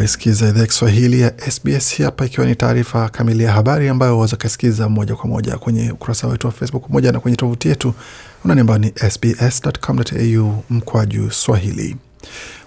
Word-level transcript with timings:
Waisikiza 0.00 0.48
idhaa 0.48 0.60
ya 0.60 0.66
Kiswahili 0.66 1.20
ya 1.20 1.32
SBS 1.50 2.02
hapa, 2.02 2.26
ikiwa 2.26 2.46
ni 2.46 2.54
taarifa 2.56 3.08
kamili 3.08 3.44
ya 3.44 3.52
habari 3.52 3.88
ambayo 3.88 4.16
waweza 4.16 4.36
kasikiza 4.36 4.88
moja 4.88 5.14
kwa 5.16 5.28
moja 5.30 5.58
kwenye 5.58 5.92
ukurasa 5.92 6.26
wetu 6.26 6.46
wa 6.46 6.52
Facebook 6.52 6.86
pamoja 6.86 7.12
na 7.12 7.20
kwenye 7.20 7.36
tovuti 7.36 7.68
yetu 7.68 7.94
unani 8.44 8.60
ambao 8.60 8.78
ni 8.78 8.92
sbs.com.au 9.10 10.64
mkwaju 10.70 11.30
swahili. 11.30 11.96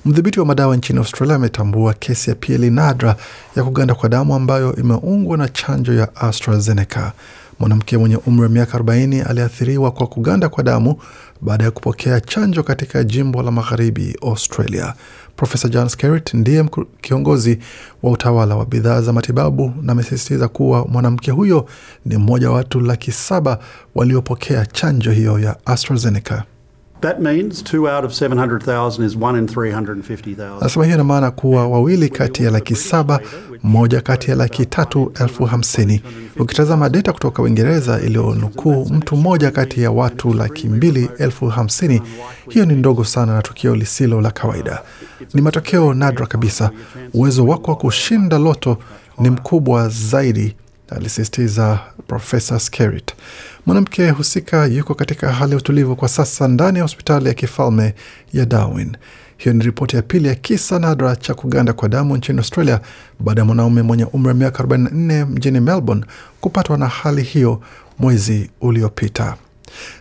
Mdhibiti 0.06 0.40
wa 0.40 0.46
madawa 0.46 0.78
nchini 0.78 1.00
Australia 1.00 1.36
ametambua 1.36 1.94
kesi 1.94 2.30
ya 2.30 2.36
pili 2.36 2.70
nadra 2.70 3.16
ya 3.56 3.64
kuganda 3.64 3.96
kwa 3.96 4.10
damu 4.10 4.36
ambayo 4.36 4.76
imeungwa 4.76 5.38
na 5.38 5.50
chanjo 5.50 5.94
ya 5.94 6.16
AstraZeneca. 6.16 7.12
Mwanamke 7.64 7.98
mwenye 7.98 8.18
umri 8.18 8.44
wa 8.44 8.50
miaka 8.50 8.78
40 8.78 9.30
aliathiriwa 9.30 9.92
kwa 9.92 10.08
kuganda 10.08 10.50
kwa 10.50 10.64
damu 10.64 10.96
baada 11.42 11.64
ya 11.64 11.72
kupokea 11.72 12.22
chanjo 12.22 12.64
katika 12.64 13.04
jimbo 13.04 13.44
la 13.44 13.52
magharibi 13.52 14.18
Australia. 14.22 14.94
Profesa 15.36 15.70
John 15.70 15.88
Skerritt 15.90 16.34
ndiye 16.34 16.66
kiongozi 17.02 17.60
wa 18.04 18.12
utawala 18.12 18.56
wa 18.56 18.66
bidhaa 18.66 19.02
za 19.02 19.14
matibabu 19.14 19.74
na 19.82 19.92
amesisitiza 19.92 20.48
kuwa 20.48 20.86
mwanamke 20.88 21.32
huyo 21.32 21.66
ni 22.06 22.18
mmoja 22.18 22.50
wa 22.50 22.56
watu 22.56 22.80
laki 22.80 23.12
saba 23.12 23.60
waliopokea 23.96 24.66
chanjo 24.66 25.12
hiyo 25.12 25.40
ya 25.40 25.56
AstraZeneca. 25.66 26.44
That 27.04 27.20
means 27.20 27.62
two 27.64 27.90
out 27.90 28.06
of 28.06 28.14
700,000 28.14 29.04
is 29.06 29.16
one 29.18 29.36
in 29.40 29.46
350,000. 29.48 30.58
Anasema 30.62 30.86
hiyo 30.86 30.96
ina 30.96 31.04
maana 31.04 31.32
kuwa 31.32 31.68
wawili 31.68 32.10
kati 32.10 32.44
ya 32.44 32.52
laki 32.52 32.76
saba, 32.76 33.20
mmoja 33.64 34.02
kati 34.02 34.30
ya 34.30 34.36
laki 34.36 34.66
tatu 34.66 35.12
elfu 35.22 35.46
hamsini. 35.46 36.04
Ukitazama 36.40 36.90
data 36.90 37.14
kutoka 37.14 37.42
Uingereza 37.44 38.00
iliyonukuu 38.02 38.86
mtu 38.86 39.16
mmoja 39.16 39.52
kati 39.52 39.82
ya 39.82 39.92
watu 39.92 40.34
laki 40.34 40.68
mbili 40.70 41.10
elfu 41.18 41.48
hamsini, 41.48 42.02
hiyo 42.50 42.66
ni 42.66 42.74
ndogo 42.74 43.04
sana 43.04 43.34
na 43.36 43.42
tukio 43.42 43.76
lisilo 43.76 44.22
la 44.22 44.32
kawaida. 44.32 44.82
Ni 45.34 45.42
matokeo 45.42 45.94
nadra 45.94 46.26
kabisa. 46.26 46.72
Uwezo 47.14 47.46
wako 47.46 47.72
wa 47.72 47.78
kushinda 47.78 48.38
loto 48.40 48.78
ni 49.20 49.30
mkubwa 49.30 49.90
zaidi, 49.90 50.56
alisisitiza 50.96 51.80
Profesa 52.08 52.60
Skerritt. 52.60 53.12
Mwanamke 53.66 54.10
husika 54.10 54.66
yuko 54.66 54.96
katika 54.96 55.32
hali 55.34 55.52
ya 55.52 55.58
utulivu 55.58 55.96
kwa 55.96 56.10
sasa 56.10 56.48
ndani 56.48 56.78
ya 56.78 56.84
hospitali 56.84 57.28
ya 57.28 57.34
kifalme 57.34 57.94
ya 58.34 58.46
Darwin. 58.46 58.98
Hiyo 59.38 59.54
ni 59.56 59.64
ripoti 59.64 59.96
ya 59.96 60.02
pili 60.02 60.28
ya 60.28 60.36
kisa 60.36 60.80
nadra 60.80 61.16
cha 61.16 61.34
kuganda 61.34 61.74
kwa 61.74 61.90
damu 61.90 62.18
nchini 62.18 62.38
Australia 62.38 62.80
baada 63.20 63.42
ya 63.42 63.46
mwanaume 63.46 63.82
mwenye 63.82 64.06
umri 64.06 64.28
wa 64.28 64.34
miaka 64.34 64.64
44 64.64 65.26
mjini 65.26 65.60
Melbourne 65.60 66.06
kupatwa 66.42 66.78
na 66.78 66.88
hali 66.88 67.22
hiyo 67.24 67.62
mwezi 68.00 68.50
uliopita. 68.62 69.36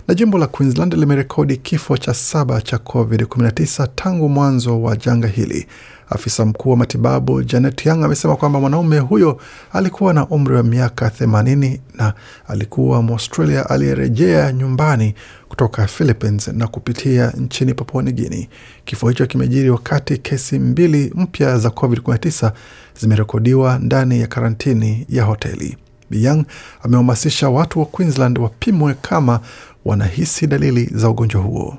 Na 0.08 0.14
jimbo 0.14 0.38
la 0.38 0.46
Queensland 0.46 0.94
limerekodi 0.94 1.56
kifo 1.56 1.96
cha 1.96 2.14
saba 2.14 2.60
cha 2.60 2.76
COVID-19 2.76 3.88
tangu 3.94 4.28
mwanzo 4.28 4.82
wa 4.82 4.96
janga 4.96 5.28
hili. 5.28 5.66
Afisa 6.14 6.44
mkuu 6.44 6.70
wa 6.70 6.76
matibabu 6.76 7.42
Janet 7.42 7.86
Young 7.86 8.04
amesema 8.04 8.36
kwamba 8.36 8.60
mwanaume 8.60 8.98
huyo 8.98 9.40
alikuwa 9.72 10.14
na 10.14 10.26
umri 10.26 10.56
wa 10.56 10.62
miaka 10.62 11.08
80 11.08 11.78
na 11.94 12.12
alikuwa 12.48 13.02
Mwaustralia 13.02 13.70
aliyerejea 13.70 14.52
nyumbani 14.52 15.14
kutoka 15.48 15.86
Philippines 15.86 16.48
na 16.48 16.66
kupitia 16.66 17.30
nchini 17.30 17.74
Papua 17.74 18.02
New. 18.02 18.44
Kifo 18.84 19.08
hicho 19.08 19.26
kimejiri 19.26 19.70
wakati 19.70 20.18
kesi 20.18 20.58
mbili 20.58 21.12
mpya 21.14 21.58
za 21.58 21.68
COVID-19 21.68 22.52
zimerekodiwa 23.00 23.78
ndani 23.78 24.20
ya 24.20 24.26
karantini 24.26 25.06
ya 25.08 25.24
hoteli. 25.24 25.76
Young 26.10 26.44
amehamasisha 26.82 27.48
watu 27.48 27.80
wa 27.80 27.86
Queensland 27.86 28.38
wapimwe 28.38 28.94
kama 28.94 29.40
wanahisi 29.84 30.46
dalili 30.46 30.84
za 30.94 31.10
ugonjwa 31.10 31.42
huo. 31.42 31.78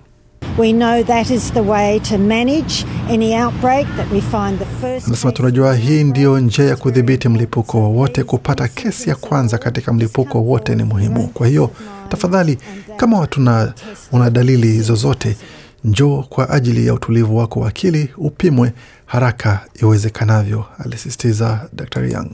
Anasema 5.08 5.31
tunajua 5.31 5.76
hii 5.76 6.04
ndiyo 6.04 6.40
njia 6.40 6.66
ya 6.66 6.76
kudhibiti 6.76 7.30
mlipuko 7.30 7.78
wowote. 7.80 8.24
Kupata 8.24 8.68
kesi 8.68 9.09
ya 9.09 9.16
kwanza 9.16 9.58
katika 9.58 9.94
mlipuko 9.94 10.42
wote 10.42 10.76
ni 10.76 10.84
muhimu. 10.84 11.28
Kwa 11.28 11.48
hiyo 11.48 11.70
tafadhali, 12.09 12.58
kama 12.98 13.20
watuna 13.20 13.74
una 14.12 14.30
dalili 14.30 14.81
zozote, 14.81 15.38
njoo 15.84 16.24
kwa 16.30 16.50
ajili 16.50 16.88
ya 16.88 16.94
utulivu 16.94 17.38
wako 17.38 17.60
wa 17.60 17.68
akili, 17.68 18.10
upimwe 18.18 18.74
haraka 19.13 19.59
iwezekanavyo, 19.81 20.66
alisisitiza 20.85 21.69
Dr 21.74 22.06
Young. 22.06 22.29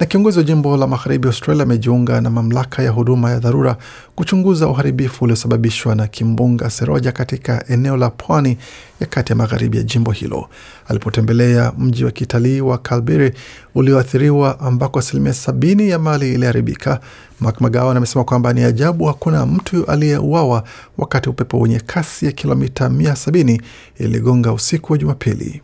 Na 0.00 0.06
kiongozi 0.06 0.38
wa 0.38 0.44
jimbo 0.44 0.76
la 0.76 0.86
magharibi 0.86 1.28
Australia 1.28 1.62
amejiunga 1.62 2.20
na 2.20 2.30
mamlaka 2.30 2.82
ya 2.82 2.90
huduma 2.90 3.30
ya 3.30 3.38
dharura 3.38 3.76
kuchunguza 4.14 4.68
uharibifu 4.68 5.24
uliosababishwa 5.24 5.94
na 5.94 6.06
kimbunga 6.06 6.70
Seroja 6.70 7.12
katika 7.12 7.64
eneo 7.68 7.96
la 7.96 8.10
pwani 8.10 8.58
ya 9.00 9.06
kati 9.06 9.32
ya 9.32 9.36
magharibi 9.36 9.76
ya 9.76 9.82
jimbo 9.82 10.10
hilo. 10.12 10.48
Alipotembelea 10.88 11.72
mji 11.78 12.04
wa 12.04 12.10
kitalii 12.10 12.60
wa 12.60 12.78
Kalbiri 12.78 13.32
ulioathiriwa 13.74 14.60
ambako 14.60 14.98
asilimia 14.98 15.34
sabini 15.34 15.88
ya 15.88 15.98
mali 15.98 16.34
iliharibika, 16.34 17.00
Mark 17.40 17.60
McGowan 17.60 17.96
amesema 17.96 18.24
kwamba 18.24 18.52
ni 18.52 18.62
ajabu 18.64 19.04
hakuna 19.04 19.46
mtu 19.46 19.84
aliyeuawa 19.86 20.64
wakati 20.98 21.28
upepo 21.28 21.60
wenye 21.60 21.80
kasi 21.80 22.26
ya 22.26 22.32
kilomita 22.32 22.88
170 22.88 23.60
iligonga 23.98 24.52
usiku 24.52 24.92
wa 24.92 24.98
Jumapili. 24.98 25.62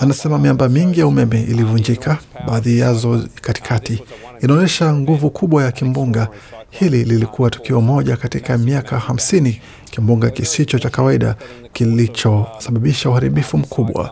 Anasema 0.00 0.38
miamba 0.38 0.68
mingi 0.68 1.00
ya 1.00 1.06
umeme 1.06 1.40
ilivunjika, 1.42 2.18
baadhi 2.46 2.78
yazo 2.78 3.20
katikati. 3.40 4.02
Inaonyesha 4.40 4.94
nguvu 4.94 5.30
kubwa 5.30 5.64
ya 5.64 5.72
kimbunga. 5.72 6.28
Hili 6.70 7.04
lilikuwa 7.04 7.50
tukio 7.50 7.80
moja 7.80 8.16
katika 8.16 8.58
miaka 8.58 8.98
hamsini, 8.98 9.60
kimbunga 9.90 10.30
kisicho 10.30 10.78
cha 10.78 10.90
kawaida 10.90 11.36
kilichosababisha 11.72 13.10
uharibifu 13.10 13.58
mkubwa. 13.58 14.10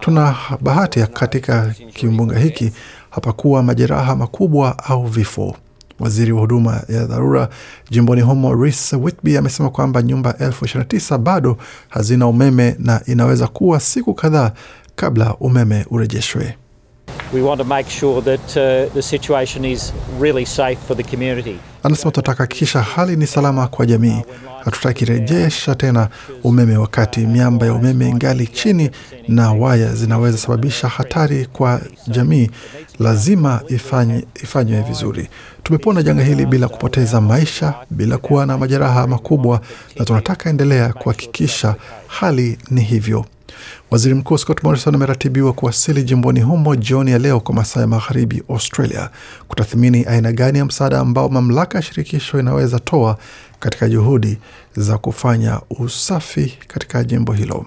Tuna 0.00 0.36
bahati 0.60 1.00
katika 1.06 1.74
kimbunga 1.94 2.38
hiki 2.38 2.72
hapakuwa 3.10 3.62
majeraha 3.62 4.16
makubwa 4.16 4.78
au 4.84 5.04
vifo. 5.06 5.56
Waziri 6.00 6.32
wa 6.32 6.40
huduma 6.40 6.82
ya 6.88 7.04
dharura 7.06 7.48
jimboni 7.90 8.20
humo 8.20 8.54
Reece 8.54 8.96
Whitby 8.96 9.36
amesema 9.38 9.70
kwamba 9.70 10.02
nyumba 10.02 10.38
elfu 10.38 10.64
ishirini 10.64 10.84
na 10.84 10.88
tisa 10.88 11.18
bado 11.18 11.56
hazina 11.88 12.26
umeme 12.26 12.76
na 12.78 13.00
inaweza 13.06 13.46
kuwa 13.48 13.80
siku 13.80 14.14
kadhaa 14.14 14.52
kabla 14.96 15.34
umeme 15.34 15.86
urejeshwe. 15.90 16.56
Anasema 21.82 22.10
tutahakikisha 22.10 22.82
hali 22.82 23.16
ni 23.16 23.26
salama 23.26 23.66
kwa 23.68 23.86
jamii. 23.86 24.22
Hatutaki 24.64 25.04
rejesha 25.04 25.74
tena 25.74 26.08
umeme 26.44 26.76
wakati 26.76 27.20
miamba 27.20 27.66
ya 27.66 27.72
umeme 27.72 28.08
ingali 28.08 28.46
chini 28.46 28.90
na 29.28 29.52
waya 29.52 29.94
zinaweza 29.94 30.38
sababisha 30.38 30.88
hatari 30.88 31.46
kwa 31.46 31.80
jamii. 32.08 32.50
Lazima 32.98 33.60
ifanywe 34.34 34.80
vizuri. 34.88 35.28
Tumepona 35.62 36.02
janga 36.02 36.22
hili 36.24 36.46
bila 36.46 36.68
kupoteza 36.68 37.20
maisha, 37.20 37.74
bila 37.90 38.18
kuwa 38.18 38.46
na 38.46 38.58
majeraha 38.58 39.06
makubwa, 39.06 39.60
na 39.96 40.04
tunataka 40.04 40.50
endelea 40.50 40.92
kuhakikisha 40.92 41.74
hali 42.06 42.58
ni 42.70 42.80
hivyo. 42.80 43.24
Waziri 43.90 44.14
Mkuu 44.14 44.38
Scott 44.38 44.62
Morrison 44.62 44.94
ameratibiwa 44.94 45.52
kuwasili 45.52 46.02
jimboni 46.02 46.40
humo 46.40 46.76
jioni 46.76 47.10
ya 47.10 47.18
leo 47.18 47.40
kwa 47.40 47.54
masaa 47.54 47.80
ya 47.80 47.86
magharibi 47.86 48.42
Australia, 48.50 49.10
kutathmini 49.48 50.04
aina 50.04 50.32
gani 50.32 50.58
ya 50.58 50.64
msaada 50.64 51.00
ambao 51.00 51.28
mamlaka 51.28 51.78
ya 51.78 51.82
shirikisho 51.82 52.38
inaweza 52.40 52.78
toa 52.78 53.18
katika 53.60 53.88
juhudi 53.88 54.38
za 54.76 54.98
kufanya 54.98 55.60
usafi 55.80 56.58
katika 56.68 57.04
jimbo 57.04 57.32
hilo. 57.32 57.66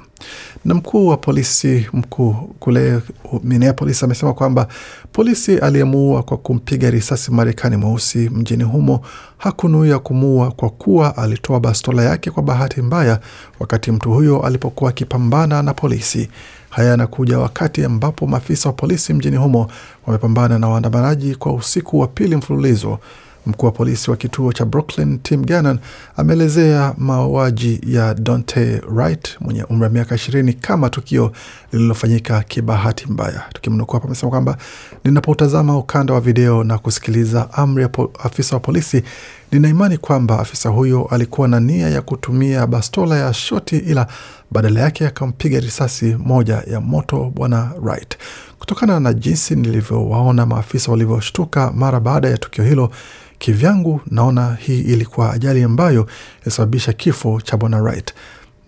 Na 0.65 0.73
mkuu 0.73 1.07
wa 1.07 1.17
polisi 1.17 1.87
mkuu 1.93 2.33
kule 2.59 2.99
Minneapolis 3.43 4.03
amesema 4.03 4.33
kwamba 4.33 4.67
polisi 5.11 5.57
aliyemuua 5.57 6.23
kwa 6.23 6.37
kumpiga 6.37 6.89
risasi 6.89 7.31
Marekani 7.31 7.77
mweusi 7.77 8.29
mjini 8.29 8.63
humo 8.63 9.01
hakunuia 9.37 9.99
kumuua 9.99 10.51
kwa 10.51 10.69
kuwa 10.69 11.17
alitoa 11.17 11.59
bastola 11.59 12.03
yake 12.03 12.31
kwa 12.31 12.43
bahati 12.43 12.81
mbaya 12.81 13.19
wakati 13.59 13.91
mtu 13.91 14.11
huyo 14.11 14.41
alipokuwa 14.45 14.89
akipambana 14.89 15.63
na 15.63 15.73
polisi. 15.73 16.29
Haya 16.69 16.89
yanakuja 16.89 17.39
wakati 17.39 17.85
ambapo 17.85 18.27
maafisa 18.27 18.69
wa 18.69 18.73
polisi 18.73 19.13
mjini 19.13 19.37
humo 19.37 19.67
wamepambana 20.07 20.59
na 20.59 20.67
waandamanaji 20.69 21.35
kwa 21.35 21.53
usiku 21.53 21.99
wa 21.99 22.07
pili 22.07 22.35
mfululizo. 22.35 22.99
Mkuu 23.49 23.65
wa 23.65 23.71
polisi 23.71 24.11
wa 24.11 24.17
kituo 24.17 24.53
cha 24.53 24.65
Brooklyn 24.65 25.19
Tim 25.23 25.45
Gannon 25.45 25.79
ameelezea 26.17 26.93
mauaji 26.97 27.81
ya 27.87 28.13
Donte 28.13 28.81
Wright 28.91 29.37
mwenye 29.39 29.63
umri 29.63 29.83
wa 29.83 29.89
miaka 29.89 30.15
ishirini 30.15 30.53
kama 30.53 30.89
tukio 30.89 31.31
lililofanyika 31.71 32.41
kibahati 32.43 33.05
mbaya. 33.11 33.41
Tukimnukuu 33.53 33.93
hapa, 33.93 34.05
amesema 34.05 34.29
kwamba 34.29 34.57
ninapotazama 35.03 35.77
ukanda 35.77 36.13
wa 36.13 36.21
video 36.21 36.63
na 36.63 36.77
kusikiliza 36.77 37.53
amri 37.53 37.83
ya 37.83 37.89
afisa 38.23 38.55
wa 38.55 38.59
polisi, 38.59 39.03
nina 39.51 39.69
imani 39.69 39.97
kwamba 39.97 40.39
afisa 40.39 40.69
huyo 40.69 41.05
alikuwa 41.11 41.47
na 41.47 41.59
nia 41.59 41.89
ya 41.89 42.01
kutumia 42.01 42.67
bastola 42.67 43.17
ya 43.17 43.33
shoti, 43.33 43.77
ila 43.77 44.07
badala 44.51 44.79
yake 44.79 45.07
akampiga 45.07 45.59
risasi 45.59 46.15
moja 46.19 46.63
ya 46.71 46.81
moto 46.81 47.31
bwana 47.35 47.71
Wright. 47.81 48.17
Kutokana 48.59 48.99
na 48.99 49.13
jinsi 49.13 49.55
nilivyowaona 49.55 50.45
maafisa 50.45 50.91
walivyoshtuka 50.91 51.71
mara 51.71 51.99
baada 51.99 52.29
ya 52.29 52.37
tukio 52.37 52.63
hilo, 52.63 52.91
kivyangu 53.39 54.01
naona 54.11 54.57
hii 54.59 54.79
ilikuwa 54.79 55.33
ajali 55.33 55.63
ambayo 55.63 56.07
ilisababisha 56.41 56.93
kifo 56.93 57.41
cha 57.41 57.57
bwana 57.57 57.77
Wright, 57.81 58.13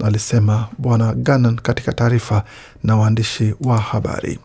alisema 0.03 0.67
bwana 0.77 1.13
Gannon 1.13 1.55
katika 1.55 1.93
taarifa 1.93 2.43
na 2.83 2.95
waandishi 2.97 3.53
wa 3.61 3.77
habari. 3.77 4.39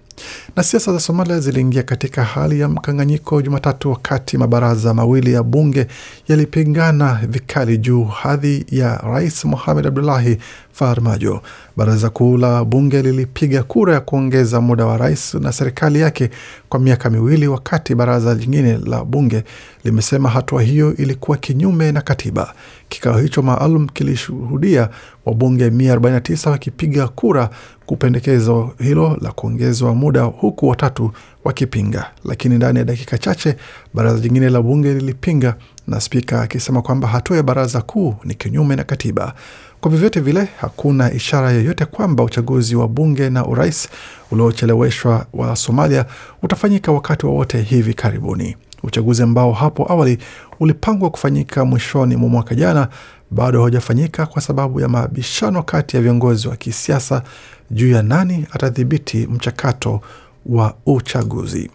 Na 0.57 0.63
siasa 0.63 0.93
za 0.93 1.01
Somalia 1.01 1.41
ziliingia 1.41 1.83
katika 1.83 2.25
hali 2.25 2.61
ya 2.61 2.69
mkanganyiko 2.69 3.43
Jumatatu 3.43 3.91
wakati 3.91 4.39
mabaraza 4.39 4.95
mawili 4.95 5.33
ya 5.33 5.43
bunge 5.43 5.87
yalipingana 6.29 7.21
vikali 7.29 7.79
juu 7.79 8.05
hadhi 8.05 8.67
ya 8.71 8.97
Rais 8.97 9.45
Mohamed 9.45 9.87
Abdullahi 9.87 10.39
Farmajo. 10.77 11.41
Baraza 11.77 12.11
kuu 12.11 12.37
la 12.37 12.65
bunge 12.65 13.03
lilipiga 13.03 13.63
kura 13.63 13.95
ya 13.95 14.01
kuongeza 14.01 14.61
muda 14.61 14.87
wa 14.87 14.97
rais 14.97 15.35
na 15.35 15.53
serikali 15.53 16.01
yake 16.01 16.31
kwa 16.69 16.81
miaka 16.81 17.11
miwili, 17.11 17.49
wakati 17.49 17.95
baraza 17.95 18.35
lingine 18.35 18.79
la 18.79 19.05
bunge 19.05 19.45
limesema 19.85 20.29
hatua 20.29 20.63
hiyo 20.63 20.97
ilikuwa 20.97 21.37
kinyume 21.37 21.93
na 21.93 22.01
katiba. 22.01 22.55
Kikao 22.89 23.19
hicho 23.19 23.43
maalum 23.43 23.89
kilishuhudia 23.89 24.89
wabunge 25.27 25.69
149 25.71 26.51
wakipiga 26.51 27.09
kura 27.09 27.51
kupendekezo 27.87 28.71
hilo 28.79 29.17
la 29.21 29.33
kuongezwa 29.33 29.95
muda, 29.95 30.23
huku 30.23 30.69
watatu 30.69 31.11
wakipinga. 31.45 32.11
Lakini 32.25 32.57
ndani 32.57 32.79
ya 32.79 32.85
dakika 32.85 33.19
chache 33.19 33.57
baraza 33.95 34.19
jingine 34.21 34.49
la 34.51 34.63
bunge 34.63 34.95
lilipinga, 34.95 35.55
na 35.87 36.01
spika 36.01 36.43
akisema 36.43 36.83
kwamba 36.83 37.09
hatua 37.09 37.37
ya 37.37 37.43
baraza 37.43 37.81
kuu 37.83 38.15
ni 38.25 38.35
kinyume 38.35 38.77
na 38.77 38.85
katiba. 38.85 39.35
Kwa 39.81 39.91
vyovyote 39.91 40.21
vile, 40.21 40.49
hakuna 40.61 41.13
ishara 41.13 41.51
yoyote 41.53 41.85
kwamba 41.85 42.25
uchaguzi 42.25 42.77
wa 42.77 42.89
bunge 42.89 43.31
na 43.31 43.47
urais 43.47 43.89
uliocheleweshwa 44.31 45.27
wa 45.33 45.57
Somalia 45.57 46.05
utafanyika 46.43 46.93
wakati 46.93 47.27
wowote 47.27 47.57
wa 47.57 47.63
hivi 47.63 47.95
karibuni. 47.95 48.57
Uchaguzi 48.83 49.23
ambao 49.23 49.53
hapo 49.53 49.93
awali 49.93 50.19
ulipangwa 50.61 51.11
kufanyika 51.11 51.65
mwishoni 51.65 52.17
mwa 52.17 52.29
mwaka 52.29 52.55
jana 52.55 52.89
bado 53.31 53.59
haujafanyika 53.61 54.27
kwa 54.27 54.43
sababu 54.43 54.81
ya 54.81 54.89
mabishano 54.89 55.63
kati 55.63 55.97
ya 55.97 56.03
viongozi 56.03 56.49
wa 56.49 56.57
kisiasa 56.57 57.23
juu 57.71 57.91
ya 57.91 58.03
nani 58.03 58.47
atadhibiti 58.53 59.27
mchakato 59.27 60.01
wa 60.47 60.75
uchaguzi. 60.87 61.71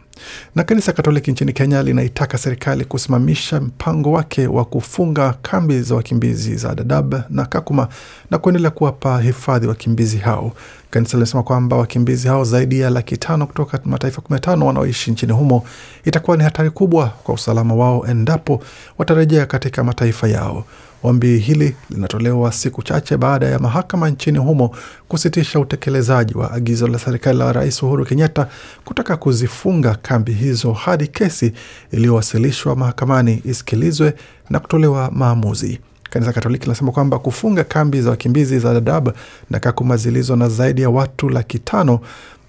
Na 0.55 0.63
kanisa 0.63 0.91
Katoliki 0.91 1.31
nchini 1.31 1.53
Kenya 1.53 1.83
linaitaka 1.83 2.37
serikali 2.37 2.85
kusimamisha 2.85 3.61
mpango 3.61 4.11
wake 4.11 4.47
wa 4.47 4.65
kufunga 4.65 5.33
kambi 5.41 5.81
za 5.81 5.95
wakimbizi 5.95 6.55
za 6.55 6.75
Dadaab 6.75 7.15
na 7.29 7.45
Kakuma 7.45 7.87
na 8.31 8.37
kuendelea 8.37 8.71
kuwapa 8.71 9.21
hifadhi 9.21 9.67
wakimbizi 9.67 10.17
hao. 10.17 10.51
Kanisa 10.89 11.17
linasema 11.17 11.43
kwamba 11.43 11.75
wakimbizi 11.77 12.27
hao 12.27 12.43
zaidi 12.43 12.79
ya 12.79 12.89
laki 12.89 13.17
tano 13.17 13.47
kutoka 13.47 13.79
mataifa 13.85 14.21
kumi 14.21 14.33
na 14.35 14.39
tano 14.39 14.65
wanaoishi 14.65 15.11
nchini 15.11 15.31
humo 15.33 15.63
itakuwa 16.05 16.37
ni 16.37 16.43
hatari 16.43 16.69
kubwa 16.69 17.07
kwa 17.23 17.35
usalama 17.35 17.73
wao 17.75 18.05
endapo 18.07 18.63
watarejea 18.97 19.45
katika 19.45 19.83
mataifa 19.83 20.27
yao. 20.27 20.65
Ombi 21.03 21.37
hili 21.37 21.75
linatolewa 21.89 22.51
siku 22.51 22.83
chache 22.83 23.17
baada 23.17 23.45
ya 23.47 23.59
mahakama 23.59 24.09
nchini 24.09 24.37
humo 24.37 24.75
kusitisha 25.07 25.59
utekelezaji 25.59 26.33
wa 26.37 26.51
agizo 26.51 26.87
la 26.87 26.99
serikali 26.99 27.39
la 27.39 27.53
Rais 27.53 27.83
Uhuru 27.83 28.05
Kenyatta 28.05 28.47
kutaka 28.85 29.17
kuzifunga 29.17 29.95
kambi 30.01 30.31
hizo 30.33 30.71
hadi 30.73 31.07
kesi 31.07 31.53
iliyowasilishwa 31.91 32.75
mahakamani 32.75 33.41
isikilizwe 33.45 34.13
na 34.49 34.59
kutolewa 34.59 35.11
maamuzi. 35.11 35.79
Kanisa 36.09 36.33
Katoliki 36.33 36.63
linasema 36.65 36.91
kwamba 36.91 37.19
kufunga 37.19 37.63
kambi 37.63 38.01
za 38.01 38.09
wakimbizi 38.09 38.59
za 38.59 38.73
Dadaab 38.73 39.09
na 39.49 39.59
Kakuma 39.59 39.97
zilizo 39.97 40.35
na 40.35 40.49
zaidi 40.49 40.81
ya 40.81 40.89
watu 40.89 41.29
laki 41.29 41.59
tano 41.59 41.99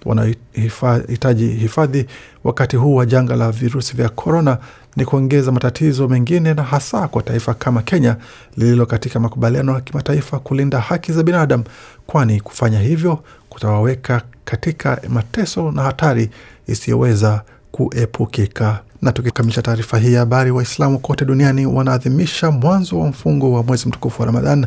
wanaohitaji 0.05 1.47
hifadhi 1.47 2.05
wakati 2.43 2.75
huu 2.75 2.95
wa 2.95 3.05
janga 3.05 3.35
la 3.35 3.51
virusi 3.51 3.95
vya 3.97 4.09
korona 4.09 4.57
ni 4.95 5.05
kuongeza 5.05 5.51
matatizo 5.51 6.07
mengine, 6.07 6.53
na 6.53 6.63
hasa 6.63 7.07
kwa 7.07 7.21
taifa 7.23 7.53
kama 7.53 7.81
Kenya 7.81 8.15
lililo 8.57 8.85
katika 8.85 9.19
makubaliano 9.19 9.73
ya 9.73 9.81
kimataifa 9.81 10.39
kulinda 10.39 10.79
haki 10.79 11.11
za 11.13 11.23
binadamu, 11.23 11.63
kwani 12.07 12.39
kufanya 12.41 12.79
hivyo 12.79 13.19
kutawaweka 13.49 14.21
katika 14.45 15.01
mateso 15.09 15.71
na 15.71 15.81
hatari 15.83 16.29
isiyoweza 16.67 17.41
kuepukika. 17.71 18.79
Na 19.01 19.11
tukikamilisha 19.11 19.61
taarifa 19.61 19.97
hii 19.97 20.13
ya 20.13 20.19
habari, 20.19 20.51
Waislamu 20.51 20.99
kote 20.99 21.25
duniani 21.25 21.65
wanaadhimisha 21.65 22.51
mwanzo 22.51 22.99
wa 22.99 23.07
mfungo 23.07 23.51
wa 23.53 23.63
mwezi 23.63 23.87
mtukufu 23.87 24.21
wa 24.21 24.25
Ramadhan 24.25 24.65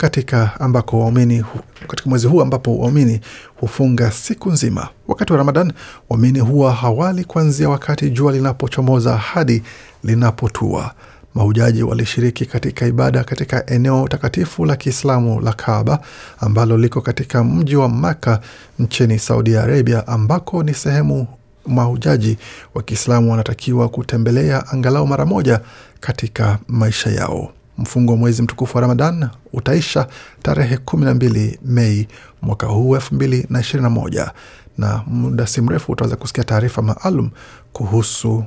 katika 0.00 0.60
ambako 0.60 1.00
waumini 1.00 1.44
katika 1.88 2.10
mwezi 2.10 2.26
huu 2.26 2.40
ambapo 2.40 2.78
waumini 2.78 3.20
hufunga 3.56 4.10
siku 4.10 4.50
nzima. 4.50 4.88
Wakati 5.08 5.32
wa 5.32 5.38
Ramadan, 5.38 5.72
waumini 6.08 6.40
huwa 6.40 6.72
hawali 6.72 7.24
kuanzia 7.24 7.68
wakati 7.68 8.10
jua 8.10 8.32
linapochomoza 8.32 9.16
hadi 9.16 9.62
linapotua. 10.04 10.94
Mahujaji 11.34 11.82
walishiriki 11.82 12.46
katika 12.46 12.86
ibada 12.86 13.24
katika 13.24 13.66
eneo 13.66 14.08
takatifu 14.08 14.64
la 14.64 14.76
Kiislamu 14.76 15.40
la 15.40 15.52
Kaaba 15.52 16.00
ambalo 16.40 16.76
liko 16.78 17.00
katika 17.00 17.44
mji 17.44 17.76
wa 17.76 17.88
Maka 17.88 18.40
nchini 18.78 19.18
Saudi 19.18 19.56
Arabia, 19.56 20.06
ambako 20.06 20.62
ni 20.62 20.74
sehemu 20.74 21.26
mahujaji 21.66 22.38
wa 22.74 22.82
Kiislamu 22.82 23.30
wanatakiwa 23.30 23.88
kutembelea 23.88 24.66
angalau 24.66 25.06
mara 25.06 25.26
moja 25.26 25.60
katika 26.00 26.58
maisha 26.68 27.10
yao. 27.10 27.52
Mfungo 27.80 28.12
wa 28.12 28.18
mwezi 28.18 28.42
mtukufu 28.42 28.76
wa 28.76 28.80
Ramadan 28.80 29.28
utaisha 29.52 30.06
tarehe 30.42 30.76
kumi 30.76 31.04
na 31.04 31.14
mbili 31.14 31.58
Mei 31.64 32.08
mwaka 32.42 32.66
huu 32.66 32.94
elfu 32.94 33.14
mbili 33.14 33.46
na 33.50 33.60
ishirini 33.60 33.82
na 33.82 33.90
moja 33.90 34.32
na 34.78 35.02
muda 35.06 35.46
si 35.46 35.60
mrefu 35.60 35.92
utaweza 35.92 36.16
kusikia 36.16 36.44
taarifa 36.44 36.82
maalum 36.82 37.30
kuhusu 37.72 38.44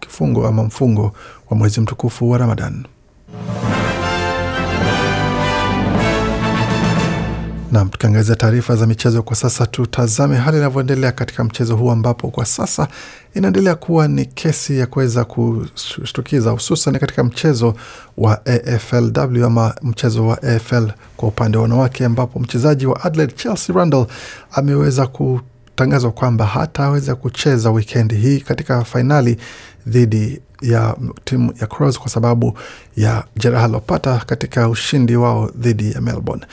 kifungo 0.00 0.46
ama 0.46 0.62
mfungo 0.64 1.12
wa 1.50 1.56
mwezi 1.56 1.80
mtukufu 1.80 2.30
wa 2.30 2.38
Ramadan. 2.38 2.84
Nam, 7.70 7.88
tukiangazia 7.88 8.36
taarifa 8.36 8.76
za 8.76 8.86
michezo 8.86 9.22
kwa 9.22 9.36
sasa, 9.36 9.66
tutazame 9.66 10.36
hali 10.36 10.56
inavyoendelea 10.58 11.12
katika 11.12 11.44
mchezo 11.44 11.76
huu 11.76 11.90
ambapo 11.90 12.28
kwa 12.30 12.44
sasa 12.46 12.88
inaendelea 13.34 13.74
kuwa 13.74 14.08
ni 14.08 14.24
kesi 14.26 14.78
ya 14.78 14.86
kuweza 14.86 15.24
kushtukiza, 15.24 16.50
hususan 16.50 16.98
katika 16.98 17.24
mchezo 17.24 17.74
wa 18.16 18.46
AFLW 18.46 19.44
ama 19.46 19.74
mchezo 19.82 20.26
wa 20.26 20.42
AFL 20.42 20.88
kwa 21.16 21.28
upande 21.28 21.56
wa 21.56 21.62
wanawake, 21.62 22.04
ambapo 22.04 22.38
mchezaji 22.40 22.86
wa 22.86 23.04
Adelaide 23.04 23.32
Chelsea 23.36 23.76
Randall 23.76 24.06
ameweza 24.52 25.06
kutangazwa 25.06 26.10
kwamba 26.10 26.46
hataweza 26.46 27.14
kucheza 27.14 27.70
wikendi 27.70 28.14
hii 28.14 28.40
katika 28.40 28.84
fainali 28.84 29.36
dhidi 29.86 30.40
ya 30.62 30.96
timu 31.24 31.52
ya 31.60 31.66
Crows 31.66 31.98
kwa 31.98 32.08
sababu 32.10 32.58
ya 32.96 33.24
jeraha 33.36 33.66
lilopata 33.66 34.18
katika 34.26 34.68
ushindi 34.68 35.16
wao 35.16 35.50
dhidi 35.56 35.92
ya 35.92 36.00
Melbourne 36.00 36.46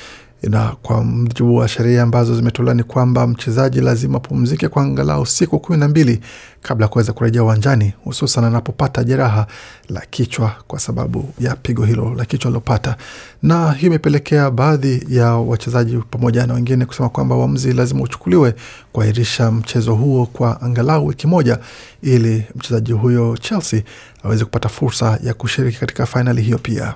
na 0.44 0.76
kwa 0.82 1.04
mujibu 1.04 1.56
wa 1.56 1.68
sheria 1.68 2.04
ambazo 2.04 2.36
zimetolewa 2.36 2.76
ni 2.76 2.84
kwamba 2.84 3.28
mchezaji 3.28 3.82
lazima 3.82 4.18
apumzike 4.18 4.68
kwa 4.68 4.84
angalau 4.84 5.26
siku 5.26 5.60
kumi 5.60 5.78
na 5.80 5.88
mbili 5.88 6.20
kabla 6.62 6.86
ya 6.86 6.90
kuweza 6.90 7.14
kurejea 7.14 7.44
uwanjani, 7.44 7.94
hususan 8.04 8.44
anapopata 8.44 9.04
jeraha 9.04 9.48
la 9.90 10.02
kichwa 10.10 10.52
kwa 10.68 10.80
sababu 10.80 11.34
ya 11.40 11.56
pigo 11.56 11.86
hilo 11.86 12.14
la 12.18 12.26
kichwa 12.26 12.50
alilopata. 12.50 12.96
Na 13.44 13.72
hiyo 13.72 13.88
imepelekea 13.88 14.52
baadhi 14.52 15.06
ya 15.10 15.34
wachezaji 15.34 15.98
pamoja 15.98 16.48
na 16.48 16.54
wengine 16.54 16.86
kusema 16.86 17.10
kwamba 17.10 17.36
uamuzi 17.36 17.74
lazima 17.74 18.02
uchukuliwe 18.04 18.56
kuahirisha 18.92 19.52
mchezo 19.52 19.96
huo 19.96 20.26
kwa 20.26 20.62
angalau 20.62 21.08
wiki 21.08 21.28
moja, 21.28 21.60
ili 22.02 22.44
mchezaji 22.56 22.92
huyo 22.92 23.38
Chelsea 23.38 23.82
aweze 24.24 24.46
kupata 24.46 24.70
fursa 24.70 25.20
ya 25.24 25.34
kushiriki 25.34 25.80
katika 25.80 26.06
fainali 26.06 26.42
hiyo 26.42 26.58
pia. 26.58 26.96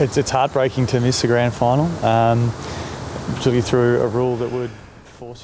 It's, 0.00 0.16
it's 0.16 0.32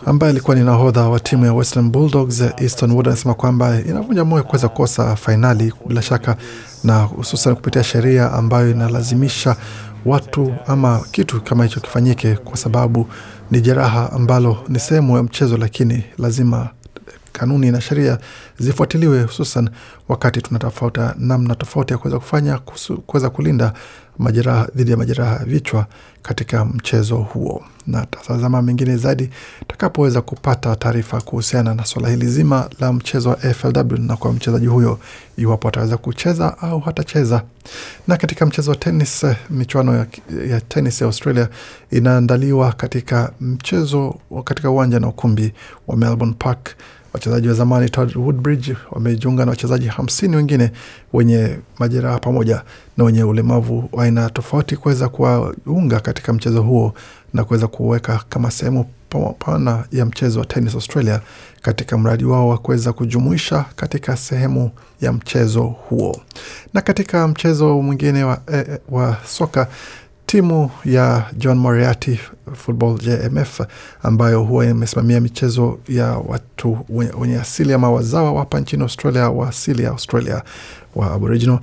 ambaye 0.06 0.30
alikuwa 0.30 0.56
ni 0.56 0.64
nahodha 0.64 1.08
wa 1.08 1.20
timu 1.20 1.44
ya 1.46 1.52
Western 1.54 1.90
Bulldogs 1.90 2.40
Easton 2.56 2.90
Wood 2.90 3.06
anasema 3.08 3.34
kwamba 3.34 3.80
inavunja 3.80 4.24
moyo 4.24 4.42
kuweza 4.44 4.68
kukosa 4.68 5.16
fainali 5.16 5.72
bila 5.86 6.02
shaka, 6.02 6.36
na 6.84 7.02
hususan 7.02 7.54
kupitia 7.54 7.84
sheria 7.84 8.32
ambayo 8.32 8.70
inalazimisha 8.70 9.56
watu 10.06 10.54
ama 10.66 11.00
kitu 11.10 11.40
kama 11.40 11.64
hicho 11.64 11.80
kifanyike, 11.80 12.34
kwa 12.34 12.56
sababu 12.56 13.06
ni 13.50 13.60
jeraha 13.60 14.12
ambalo 14.12 14.56
ni 14.68 14.78
sehemu 14.78 15.16
ya 15.16 15.22
mchezo, 15.22 15.56
lakini 15.56 16.04
lazima 16.18 16.68
kanuni 17.38 17.70
na 17.70 17.80
sheria 17.80 18.18
zifuatiliwe, 18.58 19.22
hususan 19.22 19.70
wakati 20.08 20.42
tunatafuta 20.42 21.14
namna 21.18 21.54
tofauti 21.54 21.92
ya 21.92 21.98
kuweza 21.98 22.18
kufanya 22.18 22.58
kuweza 23.06 23.30
kulinda 23.30 23.72
majeraha 24.18 24.68
dhidi 24.74 24.90
ya 24.90 24.96
majeraha 24.96 25.32
ya 25.36 25.44
vichwa 25.44 25.86
katika 26.22 26.64
mchezo 26.64 27.16
huo, 27.16 27.64
na 27.86 28.06
tazama 28.06 28.62
mengine 28.62 28.96
zaidi 28.96 29.30
takapoweza 29.66 30.20
kupata 30.22 30.76
taarifa 30.76 31.20
kuhusiana 31.20 31.74
na 31.74 31.84
swala 31.84 32.08
hili 32.08 32.26
zima 32.26 32.70
la 32.80 32.92
mchezo 32.92 33.28
wa 33.30 33.42
AFLW 33.42 33.96
na 33.98 34.16
kwa 34.16 34.32
mchezaji 34.32 34.66
huyo 34.66 34.98
iwapo 35.36 35.68
ataweza 35.68 35.96
kucheza 35.96 36.58
au 36.58 36.80
hatacheza. 36.80 37.42
Na 38.08 38.16
katika 38.16 38.46
mchezo 38.46 38.70
wa 38.70 38.76
tenis, 38.76 39.26
michuano 39.50 39.96
ya, 39.96 40.06
ya 40.48 40.60
tenis 40.60 41.00
ya 41.00 41.06
Australia 41.06 41.48
inaandaliwa 41.90 42.72
katika 42.72 43.32
mchezo 43.40 44.14
katika 44.44 44.70
uwanja 44.70 45.00
na 45.00 45.08
ukumbi 45.08 45.52
wa 45.86 45.96
Melbourne 45.96 46.34
Park. 46.38 46.68
Wachezaji 47.18 47.48
wa 47.48 47.54
zamani 47.54 47.90
Todd 47.90 48.16
Woodbridge 48.16 48.76
wamejiunga 48.90 49.44
na 49.44 49.50
wachezaji 49.50 49.86
hamsini 49.86 50.36
wengine 50.36 50.70
wenye 51.12 51.56
majeraha 51.78 52.18
pamoja 52.18 52.62
na 52.96 53.04
wenye 53.04 53.22
ulemavu 53.22 53.88
wa 53.92 54.04
aina 54.04 54.30
tofauti 54.30 54.76
kuweza 54.76 55.08
kuwaunga 55.08 56.00
katika 56.00 56.32
mchezo 56.32 56.62
huo 56.62 56.94
na 57.34 57.44
kuweza 57.44 57.66
kuweka 57.66 58.20
kama 58.28 58.50
sehemu 58.50 58.84
pana 59.38 59.84
ya 59.92 60.06
mchezo 60.06 60.40
wa 60.40 60.46
Tennis 60.46 60.74
Australia 60.74 61.20
katika 61.62 61.98
mradi 61.98 62.24
wao 62.24 62.48
wa 62.48 62.58
kuweza 62.58 62.92
kujumuisha 62.92 63.64
katika 63.76 64.16
sehemu 64.16 64.70
ya 65.00 65.12
mchezo 65.12 65.62
huo. 65.62 66.20
Na 66.74 66.80
katika 66.80 67.28
mchezo 67.28 67.82
mwingine 67.82 68.24
wa, 68.24 68.40
eh, 68.52 68.78
wa 68.90 69.16
soka 69.26 69.68
timu 70.28 70.70
ya 70.84 71.24
John 71.36 71.58
Moriarty 71.58 72.18
Football 72.54 72.98
JMF 72.98 73.60
ambayo 74.02 74.42
huwa 74.42 74.66
imesimamia 74.66 75.20
michezo 75.20 75.78
ya 75.88 76.06
watu 76.06 76.78
wenye 77.18 77.36
asili 77.40 77.72
ama 77.72 77.90
wazawa 77.90 78.38
hapa 78.38 78.60
nchini 78.60 78.82
Australia 78.82 79.30
wa 79.30 79.48
asili 79.48 79.82
ya 79.82 79.90
Australia 79.90 80.42
wa 80.94 81.10
Aboriginal. 81.12 81.58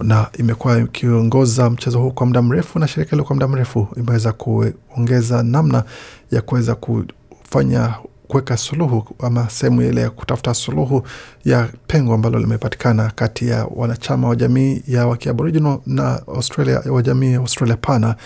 Na 0.00 0.26
imekuwa 0.38 0.78
ikiongoza 0.78 1.70
mchezo 1.70 1.98
huu 2.00 2.10
kwa 2.10 2.26
muda 2.26 2.42
mrefu, 2.42 2.78
na 2.78 2.88
shirika 2.88 3.10
hilo 3.10 3.24
kwa 3.24 3.34
muda 3.36 3.48
mrefu 3.48 3.88
imeweza 3.96 4.32
kuongeza 4.32 5.42
namna 5.42 5.84
ya 6.30 6.42
kuweza 6.42 6.74
kufanya 6.74 7.94
kuweka 8.28 8.56
suluhu 8.56 9.04
ama 9.18 9.50
sehemu 9.50 9.82
ile 9.82 10.00
ya 10.00 10.10
kutafuta 10.10 10.54
suluhu 10.54 11.02
ya 11.44 11.68
pengo 11.86 12.14
ambalo 12.14 12.38
limepatikana 12.38 13.10
kati 13.14 13.48
ya 13.48 13.64
wanachama 13.76 14.28
wa 14.28 14.36
jamii 14.36 14.82
ya 14.88 15.06
wakiaboriginal 15.06 15.78
na 15.86 16.20
Australia 16.26 16.78
wa 16.92 17.02
jamii 17.02 17.32
ya 17.32 17.38
Australia 17.38 17.76
pana 17.76 18.16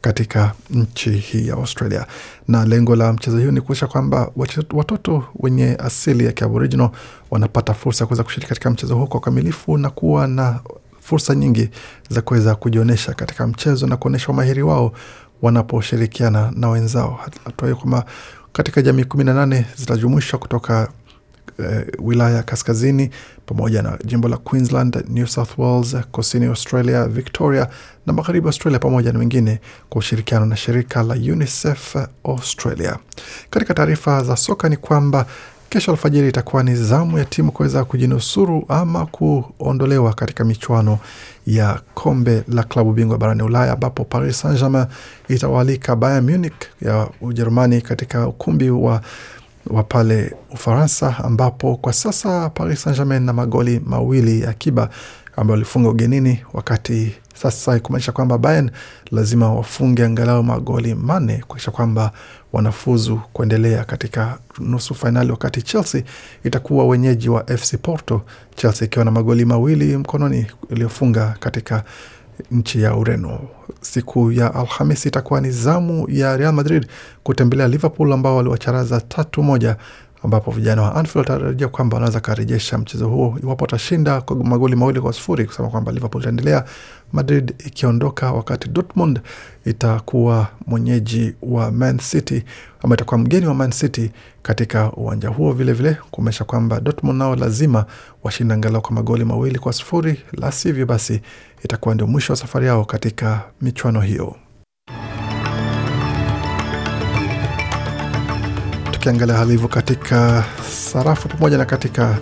katika 0.00 0.52
nchi 0.70 1.10
hii 1.10 1.48
ya 1.48 1.54
Australia. 1.54 2.06
Na 2.48 2.64
lengo 2.64 2.96
la 2.96 3.12
mchezo 3.12 3.38
hiyo 3.38 3.50
ni 3.50 3.60
kuonyesha 3.60 3.86
kwamba 3.86 4.30
watoto 4.72 5.24
wenye 5.34 5.76
asili 5.78 6.24
ya 6.24 6.32
kiaboriginal 6.32 6.90
wanapata 7.30 7.74
fursa 7.74 8.04
ya 8.04 8.06
kuweza 8.06 8.22
kushiriki 8.24 8.48
katika 8.48 8.70
mchezo 8.70 8.96
huo 8.96 9.06
kwa 9.06 9.18
ukamilifu 9.20 9.78
na 9.78 9.90
kuwa 9.90 10.26
na 10.26 10.60
fursa 11.00 11.34
nyingi 11.34 11.70
za 12.10 12.22
kuweza 12.22 12.54
kujionyesha 12.54 13.14
katika 13.14 13.46
mchezo 13.46 13.86
na 13.86 13.96
kuonyesha 13.96 14.28
umahiri 14.28 14.62
wao 14.62 14.92
wanaposhirikiana 15.42 16.52
na 16.56 16.68
wenzao. 16.68 17.20
Hatua 17.44 17.68
hiyo 17.68 17.76
kwamba 17.76 18.04
katika 18.52 18.82
jamii 18.82 19.04
kumi 19.04 19.24
na 19.24 19.34
nane 19.34 19.66
zitajumuishwa 19.76 20.38
kutoka 20.38 20.88
uh, 21.58 21.66
wilaya 22.06 22.42
kaskazini 22.42 23.10
pamoja 23.46 23.82
na 23.82 23.98
jimbo 24.04 24.28
la 24.28 24.36
Queensland, 24.36 25.04
New 25.08 25.26
South 25.26 25.58
Wales, 25.58 25.96
kusini 26.12 26.46
Australia, 26.46 27.08
Victoria 27.08 27.68
na 28.06 28.12
magharibi 28.12 28.46
Australia 28.46 28.78
pamoja 28.78 29.12
na 29.12 29.18
wengine 29.18 29.60
kwa 29.88 29.98
ushirikiano 29.98 30.46
na 30.46 30.56
shirika 30.56 31.02
la 31.02 31.14
UNICEF 31.14 31.96
Australia. 32.24 32.96
Katika 33.50 33.74
taarifa 33.74 34.24
za 34.24 34.36
soka 34.36 34.68
ni 34.68 34.76
kwamba 34.76 35.26
kesho 35.72 35.90
alfajiri 35.90 36.28
itakuwa 36.28 36.62
ni 36.62 36.74
zamu 36.76 37.18
ya 37.18 37.24
timu 37.24 37.52
kuweza 37.52 37.84
kujinusuru 37.84 38.64
ama 38.68 39.06
kuondolewa 39.06 40.12
katika 40.14 40.44
michuano 40.44 40.98
ya 41.46 41.80
kombe 41.94 42.42
la 42.48 42.62
klabu 42.62 42.92
bingwa 42.92 43.18
barani 43.18 43.42
Ulaya, 43.42 43.72
ambapo 43.72 44.04
Paris 44.04 44.40
Saint-Germain 44.40 44.86
itawaalika 45.28 45.96
Bayern 45.96 46.30
Munich 46.30 46.52
ya 46.82 47.08
Ujerumani 47.20 47.80
katika 47.80 48.28
ukumbi 48.28 48.70
wa 48.70 49.00
wa 49.66 49.82
pale 49.82 50.34
Ufaransa, 50.50 51.16
ambapo 51.24 51.76
kwa 51.76 51.92
sasa 51.92 52.50
Paris 52.50 52.82
Saint-Germain 52.82 53.22
na 53.22 53.32
magoli 53.32 53.80
mawili 53.86 54.40
ya 54.40 54.50
akiba 54.50 54.88
ambayo 55.36 55.52
walifunga 55.54 55.88
ugenini, 55.88 56.40
wakati 56.52 57.14
sasa 57.50 57.80
kumaanisha 57.80 58.12
kwamba 58.12 58.38
Bayern 58.38 58.70
lazima 59.10 59.54
wafunge 59.54 60.04
angalau 60.04 60.42
magoli 60.42 60.94
manne 60.94 61.42
kuakisha 61.48 61.70
kwamba 61.70 62.12
wanafuzu 62.52 63.20
kuendelea 63.32 63.84
katika 63.84 64.38
nusu 64.58 64.94
fainali, 64.94 65.30
wakati 65.30 65.62
Chelsea 65.62 66.02
itakuwa 66.44 66.86
wenyeji 66.86 67.28
wa 67.28 67.44
FC 67.44 67.76
Porto, 67.82 68.22
Chelsea 68.56 68.86
ikiwa 68.86 69.04
na 69.04 69.10
magoli 69.10 69.44
mawili 69.44 69.96
mkononi 69.96 70.46
iliyofunga 70.70 71.36
katika 71.40 71.84
nchi 72.50 72.82
ya 72.82 72.96
Ureno. 72.96 73.38
Siku 73.80 74.32
ya 74.32 74.54
Alhamisi 74.54 75.08
itakuwa 75.08 75.40
ni 75.40 75.50
zamu 75.50 76.06
ya 76.10 76.36
Real 76.36 76.52
Madrid 76.52 76.86
kutembelea 77.22 77.68
Liverpool 77.68 78.12
ambao 78.12 78.36
waliwacharaza 78.36 79.00
tatu 79.00 79.42
moja, 79.42 79.76
ambapo 80.24 80.50
vijana 80.50 80.82
wa 80.82 80.94
Anfield 80.96 81.30
watarajia 81.30 81.68
kwamba 81.68 81.94
wanaweza 81.96 82.20
karejesha 82.20 82.78
mchezo 82.78 83.08
huo 83.08 83.38
iwapo 83.42 83.64
watashinda 83.64 84.20
kwa 84.20 84.36
magoli 84.36 84.76
mawili 84.76 85.00
kwa 85.00 85.12
sufuri, 85.12 85.44
kusema 85.46 85.68
kwamba 85.68 85.92
Liverpool 85.92 86.22
itaendelea, 86.22 86.64
Madrid 87.12 87.54
ikiondoka, 87.66 88.32
wakati 88.32 88.68
Dortmund 88.68 89.20
itakuwa 89.64 90.46
mwenyeji 90.66 91.34
wa 91.42 91.70
Man 91.70 91.98
City 91.98 92.44
ama 92.82 92.94
itakuwa 92.94 93.18
mgeni 93.18 93.46
wa 93.46 93.54
Man 93.54 93.70
City 93.70 94.10
katika 94.42 94.92
uwanja 94.92 95.28
huo, 95.28 95.52
vilevile 95.52 95.96
kuonyesha 96.10 96.44
kwamba 96.44 96.80
Dortmund 96.80 97.18
nao 97.18 97.36
lazima 97.36 97.84
washinda 98.22 98.54
angalau 98.54 98.82
kwa 98.82 98.92
magoli 98.92 99.24
mawili 99.24 99.58
kwa 99.58 99.72
sufuri, 99.72 100.20
la 100.32 100.52
sivyo 100.52 100.86
basi 100.86 101.20
itakuwa 101.64 101.94
ndio 101.94 102.06
mwisho 102.06 102.32
wa 102.32 102.36
safari 102.36 102.66
yao 102.66 102.84
katika 102.84 103.40
michuano 103.60 104.00
hiyo. 104.00 104.36
Tukiangalia 109.02 109.36
hali 109.36 109.50
hivyo 109.52 109.68
katika 109.68 110.44
sarafu 110.92 111.28
pamoja 111.28 111.58
na 111.58 111.64
katika 111.64 112.18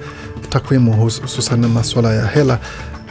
takwimu, 0.48 0.92
hususan 0.92 1.66
masuala 1.66 2.14
ya 2.14 2.26
hela, 2.26 2.58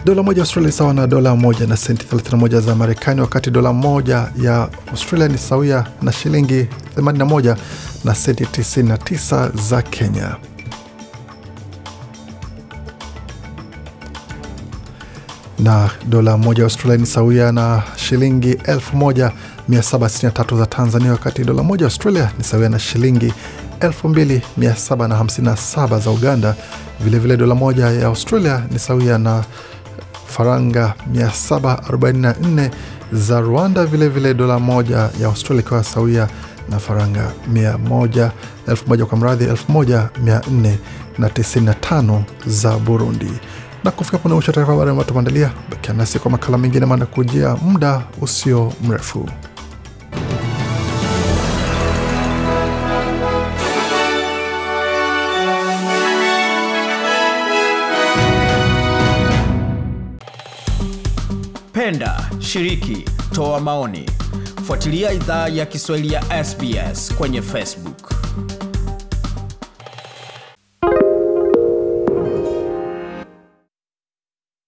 dola 0.06 0.24
moja 0.24 0.42
Australia 0.42 0.72
sawa 0.72 0.94
na 0.94 1.08
dola 1.08 1.36
moja 1.36 1.68
na 1.68 1.78
senti 1.78 2.06
31 2.16 2.62
za 2.62 2.76
Marekani, 2.76 3.22
wakati 3.22 3.52
dola 3.52 3.74
moja 3.74 4.28
ya 4.42 4.70
Australia 4.92 5.28
ni 5.28 5.38
sawia 5.38 5.86
na 6.02 6.12
shilingi 6.12 6.68
81 6.98 7.56
na 8.04 8.16
senti 8.16 8.44
99 8.44 9.52
za 9.70 9.82
Kenya. 9.82 10.36
Na 15.60 15.90
dola 16.10 16.38
moja 16.38 16.64
ya 16.64 16.66
Australia 16.66 16.98
ni 16.98 17.06
sawia 17.06 17.52
na 17.52 17.84
shilingi 17.96 18.54
1763 18.54 20.58
za 20.58 20.66
Tanzania, 20.66 21.12
wakati 21.12 21.44
dola 21.44 21.64
moja 21.64 21.86
ya 21.86 21.90
Australia 21.92 22.32
ni 22.38 22.44
sawia 22.44 22.70
na 22.70 22.80
shilingi 22.80 23.34
2757 23.80 26.00
za 26.00 26.12
Uganda. 26.12 26.56
Vilevile 27.00 27.38
dola 27.38 27.56
moja 27.56 27.86
ya 27.90 28.08
Australia 28.08 28.64
ni 28.72 28.80
sawia 28.80 29.18
na 29.18 29.44
faranga 30.28 30.94
744 31.14 32.70
za 33.14 33.40
Rwanda. 33.42 33.86
Vilevile 33.86 34.34
dola 34.34 34.60
moja 34.60 34.98
ya 35.22 35.28
Australia 35.28 35.64
ikiwa 35.66 35.84
sawia 35.84 36.28
na 36.70 36.80
faranga 36.80 37.32
100 37.54 39.06
kwa 39.06 39.18
mradhi 39.18 39.46
1495 39.46 42.22
za 42.48 42.78
Burundi 42.78 43.32
na 43.84 43.92
kufika 43.92 44.18
pone 44.18 44.36
mwisho 44.36 44.52
taarifa 44.52 44.72
habari 44.72 44.90
ambayo 44.92 45.08
tumeandalia. 45.08 45.52
Bakia 45.70 45.94
nasi 45.94 46.20
kwa 46.20 46.32
makala 46.32 46.58
mengine 46.58 46.86
maana 46.86 47.06
kujia 47.06 47.56
muda 47.56 48.02
usio 48.22 48.74
mrefu. 48.84 49.30
Penda, 61.74 62.30
shiriki, 62.40 63.06
toa 63.34 63.60
maoni, 63.60 64.06
fuatilia 64.68 65.12
idhaa 65.14 65.48
ya 65.48 65.66
Kiswahili 65.66 66.14
ya 66.14 66.44
SBS 66.44 67.14
kwenye 67.16 67.42
Facebook. 67.42 68.09